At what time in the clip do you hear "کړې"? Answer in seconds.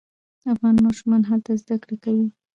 1.81-1.97